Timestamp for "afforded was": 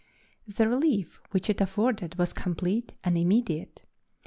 1.61-2.33